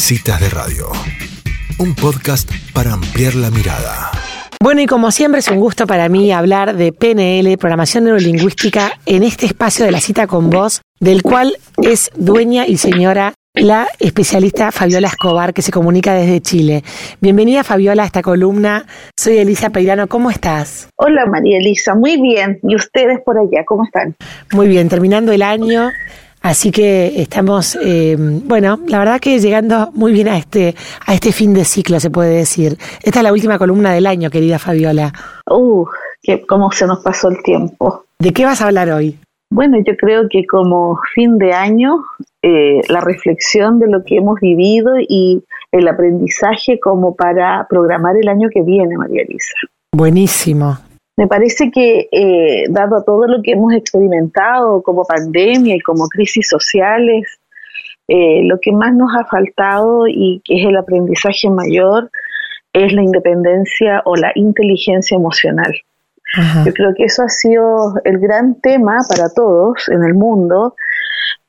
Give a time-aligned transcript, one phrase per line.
[0.00, 0.88] Citas de Radio,
[1.78, 4.10] un podcast para ampliar la mirada.
[4.60, 9.22] Bueno, y como siempre es un gusto para mí hablar de PNL, programación neurolingüística, en
[9.22, 14.72] este espacio de la cita con vos, del cual es dueña y señora la especialista
[14.72, 16.82] Fabiola Escobar, que se comunica desde Chile.
[17.20, 18.86] Bienvenida Fabiola a esta columna.
[19.18, 20.88] Soy Elisa Peirano, ¿cómo estás?
[20.96, 22.58] Hola María Elisa, muy bien.
[22.62, 24.16] ¿Y ustedes por allá, cómo están?
[24.52, 25.90] Muy bien, terminando el año,
[26.42, 30.74] Así que estamos, eh, bueno, la verdad que llegando muy bien a este,
[31.06, 32.78] a este fin de ciclo, se puede decir.
[33.02, 35.12] Esta es la última columna del año, querida Fabiola.
[35.50, 35.84] Uh,
[36.22, 38.04] que cómo se nos pasó el tiempo.
[38.18, 39.18] ¿De qué vas a hablar hoy?
[39.52, 41.96] Bueno, yo creo que como fin de año,
[42.42, 48.28] eh, la reflexión de lo que hemos vivido y el aprendizaje como para programar el
[48.28, 49.54] año que viene, María Elisa.
[49.92, 50.78] Buenísimo.
[51.20, 56.48] Me parece que, eh, dado todo lo que hemos experimentado como pandemia y como crisis
[56.48, 57.38] sociales,
[58.08, 62.10] eh, lo que más nos ha faltado y que es el aprendizaje mayor
[62.72, 65.74] es la independencia o la inteligencia emocional.
[66.64, 70.74] Yo creo que eso ha sido el gran tema para todos en el mundo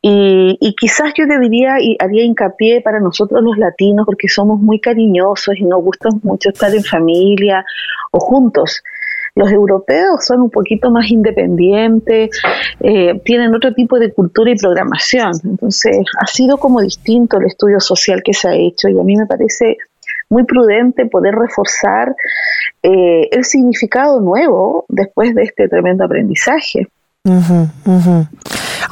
[0.02, 4.60] y, y, quizás yo te diría y haría hincapié para nosotros los latinos porque somos
[4.60, 7.64] muy cariñosos y nos gusta mucho estar en familia
[8.12, 8.82] o juntos.
[9.36, 12.30] Los europeos son un poquito más independientes,
[12.80, 15.32] eh, tienen otro tipo de cultura y programación.
[15.44, 19.16] Entonces, ha sido como distinto el estudio social que se ha hecho y a mí
[19.16, 19.78] me parece
[20.30, 22.16] muy prudente poder reforzar
[22.84, 26.88] eh, el significado nuevo después de este tremendo aprendizaje.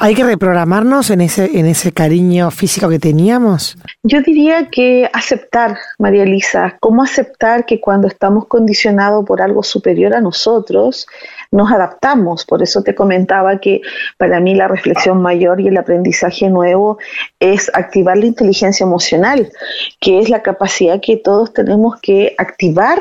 [0.02, 3.78] ¿Hay que reprogramarnos en ese, en ese cariño físico que teníamos?
[4.04, 10.14] Yo diría que aceptar, María Elisa, cómo aceptar que cuando estamos condicionados por algo superior
[10.14, 11.06] a nosotros,
[11.52, 12.46] nos adaptamos.
[12.46, 13.82] Por eso te comentaba que
[14.18, 16.98] para mí la reflexión mayor y el aprendizaje nuevo
[17.40, 19.52] es activar la inteligencia emocional,
[20.00, 23.00] que es la capacidad que todos tenemos que activar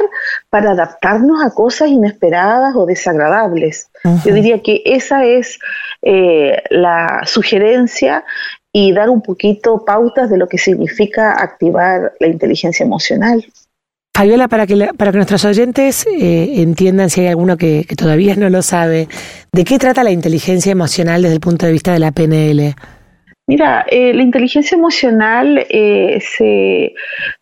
[0.51, 3.91] para adaptarnos a cosas inesperadas o desagradables.
[4.25, 5.59] Yo diría que esa es
[6.03, 8.25] eh, la sugerencia
[8.73, 13.45] y dar un poquito pautas de lo que significa activar la inteligencia emocional.
[14.19, 18.51] Fabiola, para que, para que nuestros oyentes eh, entiendan, si hay alguno que, todavía no
[18.51, 19.07] lo sabe,
[19.53, 22.75] ¿de qué trata la inteligencia emocional desde el punto de vista de la PNL?
[23.47, 26.95] Mira, eh, la inteligencia emocional se,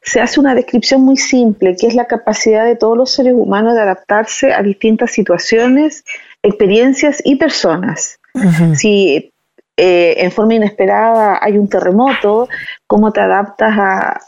[0.03, 3.75] se, hace una descripción muy simple, que es la capacidad de todos los seres humanos
[3.75, 6.05] de adaptarse a distintas situaciones,
[6.43, 8.19] experiencias y personas.
[8.75, 9.33] Si
[9.77, 12.49] eh, en forma inesperada hay un terremoto,
[12.87, 14.21] cómo te adaptas a,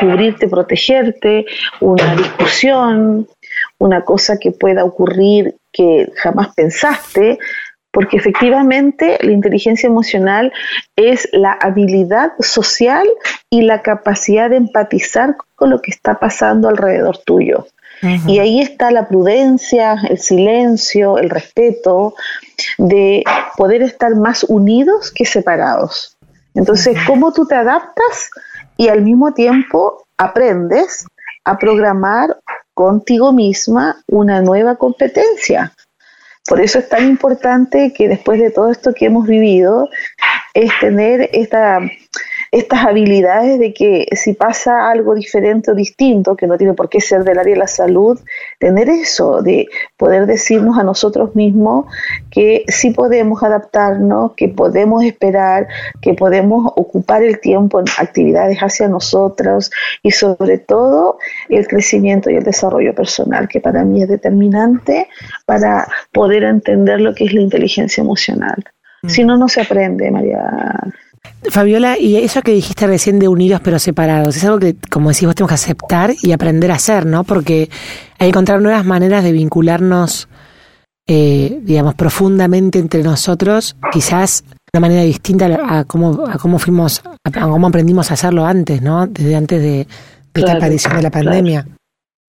[0.00, 1.46] cubrirte, protegerte,
[1.80, 3.28] una discusión,
[3.78, 7.38] una cosa que pueda ocurrir que jamás pensaste,
[7.96, 10.52] porque efectivamente la inteligencia emocional
[10.96, 13.08] es la habilidad social
[13.48, 17.68] y la capacidad de empatizar con lo que está pasando alrededor tuyo.
[18.26, 22.14] Y ahí está la prudencia, el silencio, el respeto,
[22.76, 23.24] de
[23.56, 26.18] poder estar más unidos que separados.
[26.54, 28.28] Entonces, ¿cómo tú te adaptas
[28.76, 31.06] y al mismo tiempo aprendes
[31.46, 32.36] a programar
[32.74, 35.72] contigo misma una nueva competencia?
[36.46, 39.88] Por eso es tan importante que después de todo esto que hemos vivido,
[40.54, 41.80] es tener esta
[42.58, 47.00] estas habilidades de que si pasa algo diferente o distinto, que no tiene por qué
[47.00, 48.18] ser del área de la salud,
[48.58, 51.86] tener eso, de poder decirnos a nosotros mismos
[52.30, 55.68] que sí podemos adaptarnos, que podemos esperar,
[56.00, 59.70] que podemos ocupar el tiempo en actividades hacia nosotros
[60.02, 61.18] y sobre todo
[61.48, 65.08] el crecimiento y el desarrollo personal, que para mí es determinante
[65.44, 68.64] para poder entender lo que es la inteligencia emocional.
[69.02, 69.08] Mm.
[69.08, 70.72] Si no, no se aprende, María
[71.50, 75.26] Fabiola, y eso que dijiste recién de unidos pero separados, es algo que, como decís
[75.26, 77.24] vos, tenemos que aceptar y aprender a hacer, ¿no?
[77.24, 77.70] Porque
[78.18, 80.28] hay que encontrar nuevas maneras de vincularnos,
[81.06, 87.02] eh, digamos, profundamente entre nosotros, quizás de una manera distinta a cómo, a cómo fuimos,
[87.24, 89.06] a cómo aprendimos a hacerlo antes, ¿no?
[89.06, 89.86] Desde antes de,
[90.34, 91.66] esta aparición de la pandemia.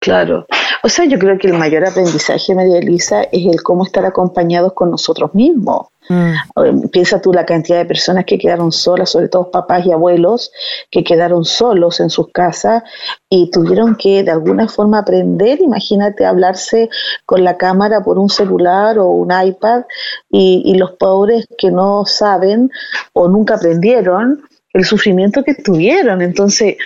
[0.00, 0.46] Claro.
[0.86, 4.72] O sea, yo creo que el mayor aprendizaje, María Elisa, es el cómo estar acompañados
[4.72, 5.88] con nosotros mismos.
[6.08, 6.90] Mm.
[6.92, 10.52] Piensa tú la cantidad de personas que quedaron solas, sobre todo papás y abuelos,
[10.88, 12.84] que quedaron solos en sus casas
[13.28, 16.88] y tuvieron que de alguna forma aprender, imagínate, hablarse
[17.24, 19.86] con la cámara por un celular o un iPad
[20.30, 22.70] y, y los pobres que no saben
[23.12, 24.44] o nunca aprendieron
[24.76, 26.20] el sufrimiento que tuvieron.
[26.20, 26.76] Entonces,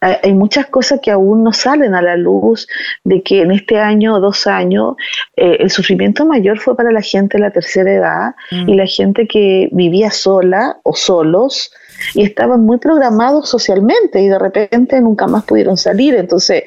[0.00, 2.66] hay muchas cosas que aún no salen a la luz
[3.04, 4.96] de que en este año o dos años
[5.36, 8.76] eh, el sufrimiento mayor fue para la gente de la tercera edad y mm.
[8.76, 11.70] la gente que vivía sola o solos
[12.14, 16.14] y estaban muy programados socialmente y de repente nunca más pudieron salir.
[16.14, 16.64] Entonces,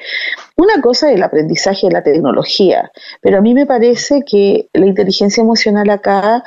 [0.60, 2.90] una cosa es el aprendizaje de la tecnología,
[3.22, 6.44] pero a mí me parece que la inteligencia emocional acá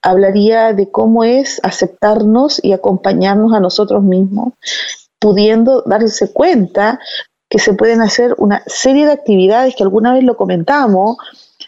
[0.00, 4.54] hablaría de cómo es aceptarnos y acompañarnos a nosotros mismos,
[5.18, 7.00] pudiendo darse cuenta
[7.48, 11.16] que se pueden hacer una serie de actividades que alguna vez lo comentamos,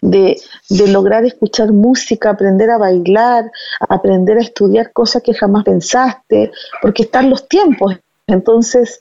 [0.01, 0.41] de,
[0.71, 3.51] lograr escuchar música, aprender a bailar,
[3.81, 7.97] aprender a estudiar cosas que jamás pensaste, porque están los tiempos.
[8.27, 9.01] Entonces,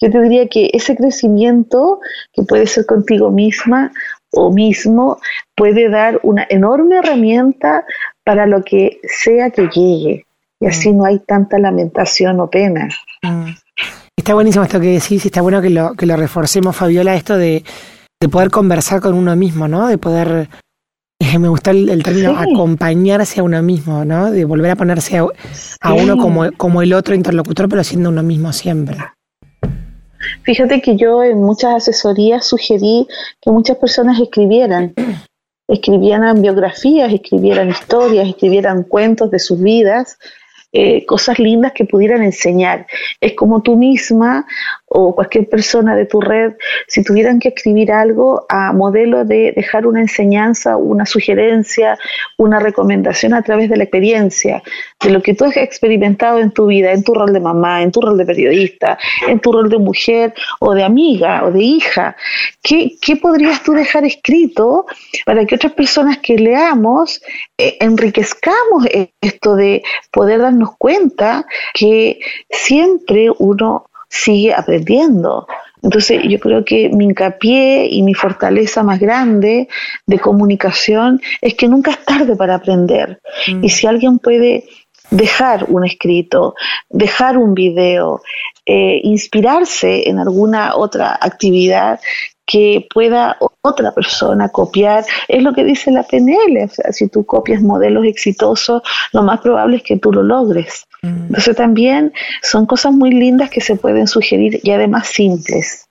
[0.00, 2.00] yo te diría que ese crecimiento
[2.32, 3.92] que puede ser contigo misma
[4.32, 5.18] o mismo
[5.54, 7.84] puede dar una enorme herramienta
[8.24, 10.26] para lo que sea que llegue.
[10.60, 10.96] Y así mm.
[10.96, 12.88] no hay tanta lamentación o pena.
[13.22, 13.50] Mm.
[14.16, 17.36] Está buenísimo esto que decís y está bueno que lo, que lo reforcemos, Fabiola, esto
[17.36, 17.64] de,
[18.30, 19.88] poder conversar con uno mismo, ¿no?
[19.88, 20.48] De poder,
[21.18, 24.30] eh, me gusta el, término, acompañarse a uno mismo, ¿no?
[24.30, 28.52] De volver a ponerse a, uno como, como el otro interlocutor, pero siendo uno mismo
[28.52, 28.98] siempre.
[30.42, 33.06] Fíjate que yo en muchas asesorías sugerí
[33.40, 34.94] que muchas personas escribieran,
[35.68, 40.18] escribieran biografías, escribieran historias, escribieran cuentos de sus vidas
[40.72, 42.86] eh, cosas lindas que pudieran enseñar.
[43.20, 44.46] Es como tú misma
[44.92, 46.54] o cualquier persona de tu red,
[46.88, 51.96] si tuvieran que escribir algo a modelo de dejar una enseñanza, una sugerencia,
[52.36, 54.64] una recomendación a través de la experiencia,
[55.00, 57.92] de lo que tú has experimentado en tu vida, en tu rol de mamá, en
[57.92, 58.98] tu rol de periodista,
[59.28, 62.16] en tu rol de mujer o de amiga o de hija,
[62.60, 64.86] ¿qué, qué podrías tú dejar escrito
[65.24, 67.22] para que otras personas que leamos
[67.56, 68.86] eh, enriquezcamos
[69.20, 72.18] esto de poder darnos cuenta que
[72.50, 75.46] siempre uno sigue aprendiendo.
[75.82, 79.68] Entonces yo creo que mi hincapié y mi fortaleza más grande
[80.04, 83.20] de comunicación es que nunca es tarde para aprender.
[83.48, 83.64] Mm.
[83.64, 84.64] Y si alguien puede
[85.10, 86.54] dejar un escrito,
[86.88, 88.20] dejar un video,
[88.66, 91.98] eh, inspirarse en alguna otra actividad
[92.50, 95.04] que pueda otra persona copiar.
[95.28, 96.64] Es lo que dice la PNL.
[96.64, 98.82] O sea, si tú copias modelos exitosos,
[99.12, 100.84] lo más probable es que tú lo logres.
[101.02, 101.26] Mm.
[101.28, 102.12] Entonces también
[102.42, 105.86] son cosas muy lindas que se pueden sugerir y además simples.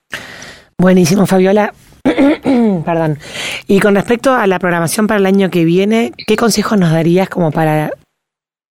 [0.77, 1.73] Buenísimo, Fabiola.
[2.03, 3.19] Perdón.
[3.67, 7.29] Y con respecto a la programación para el año que viene, ¿qué consejos nos darías
[7.29, 7.91] como para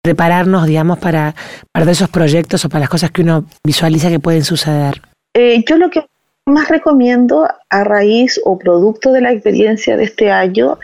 [0.03, 1.37] prepararnos, digamos, para,
[1.73, 5.03] para esos proyectos o para las cosas que uno visualiza que pueden suceder?
[5.35, 6.05] Eh, yo lo que
[6.48, 10.78] más recomiendo a raíz o producto de la experiencia de este año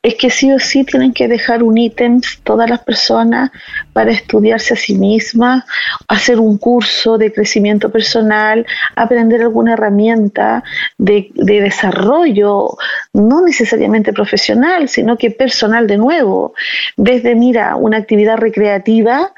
[0.00, 3.50] es que sí o sí tienen que dejar un ítem todas las personas
[3.92, 5.64] para estudiarse a sí mismas,
[6.06, 10.62] hacer un curso de crecimiento personal, aprender alguna herramienta
[10.96, 12.76] de, de desarrollo,
[13.12, 16.54] no necesariamente profesional, sino que personal de nuevo.
[16.96, 19.32] Desde, mira, una actividad recreativa,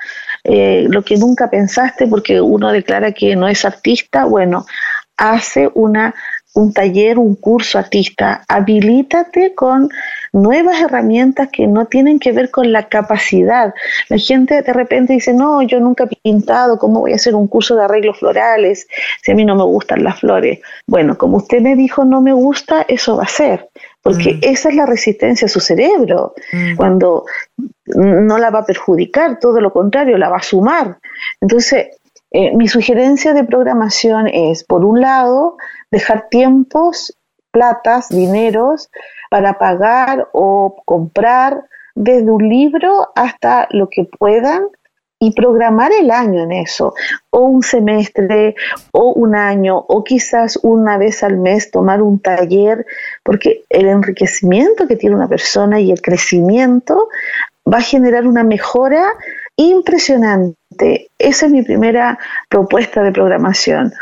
[0.45, 4.67] eh, lo que nunca pensaste porque uno declara que no es artista, bueno,
[5.21, 6.15] hace una,
[6.55, 9.91] un taller, un curso artista, habilítate con
[10.33, 13.75] nuevas herramientas que no tienen que ver con la capacidad.
[14.09, 17.49] La gente de repente dice, no, yo nunca he pintado, ¿cómo voy a hacer un
[17.49, 18.89] curso de arreglos florales
[19.23, 20.61] si a mí no me gustan las flores?
[20.87, 23.69] Bueno, como usted me dijo, no me gusta, eso va a ser,
[24.03, 24.39] porque mm.
[24.41, 26.77] esa es la resistencia a su cerebro, mm.
[26.77, 27.27] cuando
[27.95, 30.99] no la va a perjudicar, todo lo contrario, la va a sumar.
[31.43, 31.89] Entonces,
[32.31, 35.57] eh, mi sugerencia de programación es, por un lado,
[35.91, 37.17] dejar tiempos,
[37.51, 38.91] platas, dineros
[39.31, 44.69] para pagar o comprar desde un libro hasta lo que puedan
[45.23, 46.95] y programar el año en eso,
[47.29, 48.55] o un semestre,
[48.93, 52.87] o un año, o quizás una vez al mes tomar un taller,
[53.23, 57.09] porque el enriquecimiento que tiene una persona y el crecimiento
[57.71, 59.13] va a generar una mejora
[59.57, 60.60] impresionante.
[61.19, 62.19] Esa es mi primera
[62.49, 63.93] propuesta de programación.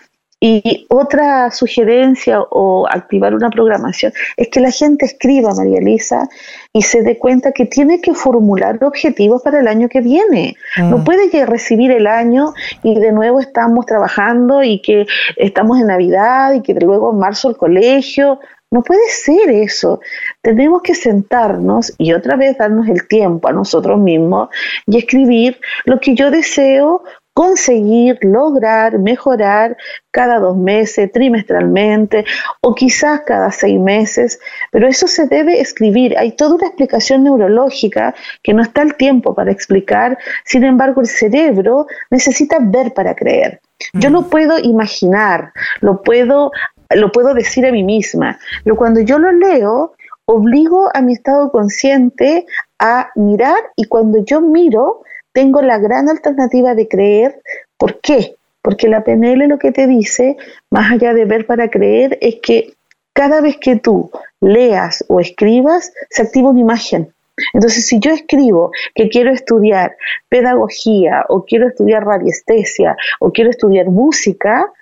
[0.40, 6.28] Y otra sugerencia o activar una programación es que la gente escriba, María Elisa,
[6.73, 10.54] y se dé cuenta que tiene que formular objetivos para el año que viene.
[10.76, 11.04] No mm.
[11.04, 12.52] puede recibir el año
[12.85, 17.50] y de nuevo estamos trabajando y que estamos en Navidad y que luego en marzo
[17.50, 18.38] el colegio.
[18.70, 20.00] No puede ser eso.
[20.42, 24.50] Tenemos que sentarnos y otra vez darnos el tiempo a nosotros mismos
[24.87, 27.02] y escribir lo que yo deseo
[27.38, 29.76] conseguir, lograr, mejorar
[30.10, 32.25] cada dos meses, trimestralmente
[32.60, 34.40] o quizás cada seis meses,
[34.72, 36.18] pero eso se debe escribir.
[36.18, 41.06] Hay toda una explicación neurológica que no está el tiempo para explicar, sin embargo el
[41.06, 43.60] cerebro necesita ver para creer.
[43.92, 46.50] Yo lo puedo imaginar, lo puedo
[46.90, 51.50] lo puedo decir a mí misma, pero cuando yo lo leo, obligo a mi estado
[51.50, 52.47] consciente
[52.78, 55.02] a mirar y cuando yo miro,
[55.33, 57.40] tengo la gran alternativa de creer
[57.78, 58.35] ¿Por qué?
[58.61, 60.37] Porque la PNL lo que te dice,
[60.68, 62.75] más allá de ver para creer, es que
[63.14, 67.14] cada vez que tú leas o escribas, se activa una imagen.
[67.54, 69.97] Entonces, si yo escribo que quiero estudiar
[70.28, 74.73] pedagogía o quiero estudiar radiestesia o quiero estudiar música,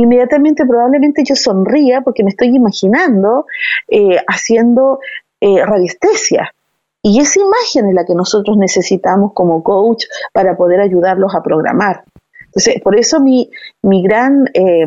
[0.00, 3.46] inmediatamente probablemente yo sonría porque me estoy imaginando
[3.88, 5.00] eh, haciendo
[5.40, 6.52] eh, radiestesia.
[7.02, 12.04] Y esa imagen es la que nosotros necesitamos como coach para poder ayudarlos a programar.
[12.46, 13.50] Entonces, por eso mi,
[13.82, 14.84] mi gran eh,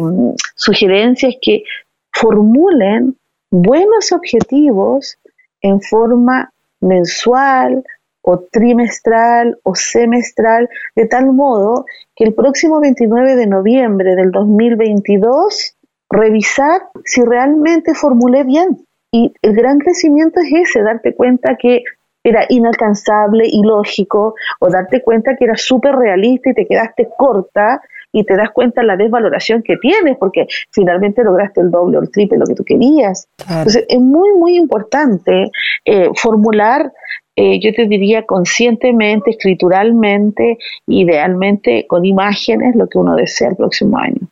[0.55, 1.63] sugerencia es que
[2.11, 3.17] formulen
[3.49, 5.17] buenos objetivos
[5.61, 6.51] en forma
[6.81, 7.83] mensual
[8.23, 15.75] o trimestral o semestral, de tal modo que el próximo 29 de noviembre del 2022
[16.09, 18.85] revisar si realmente formulé bien.
[19.11, 21.83] Y el gran crecimiento es ese, darte cuenta que
[22.23, 27.81] era inalcanzable, ilógico, o darte cuenta que era súper realista y te quedaste corta
[28.13, 32.11] y te das cuenta la desvaloración que tienes, porque finalmente lograste el doble o el
[32.11, 33.27] triple de lo que tú querías.
[33.49, 35.51] Entonces, es muy, muy importante
[35.83, 36.93] eh, formular,
[37.35, 43.97] eh, yo te diría conscientemente, escrituralmente, idealmente con imágenes, lo que uno desea el próximo
[43.97, 44.27] año.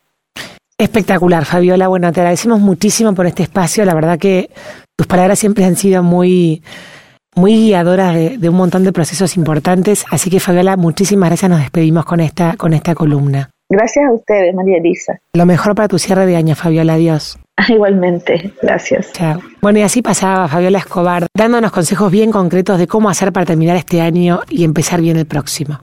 [0.77, 1.87] Espectacular, Fabiola.
[1.87, 3.83] Bueno, te agradecemos muchísimo por este espacio.
[3.85, 4.49] La verdad que
[4.95, 6.61] tus palabras siempre han sido muy
[7.35, 10.05] muy guiadora de, un montón de procesos importantes.
[10.11, 11.49] Así que Fabiola, muchísimas gracias.
[11.49, 13.49] Nos despedimos con esta, con esta columna.
[13.71, 15.21] Gracias a ustedes, María Elisa.
[15.33, 16.95] Lo mejor para tu cierre de año, Fabiola.
[16.95, 17.39] Adiós.
[17.69, 19.13] Igualmente, gracias.
[19.13, 19.39] Chao.
[19.61, 23.77] Bueno, y así pasaba Fabiola Escobar, dándonos consejos bien concretos de cómo hacer para terminar
[23.77, 25.79] este año y empezar bien el próximo.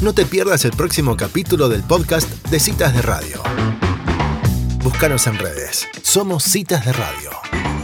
[0.00, 3.42] No te pierdas el próximo capítulo del podcast de Citas de Radio.
[4.84, 5.88] Búscanos en redes.
[6.02, 7.77] Somos Citas de Radio.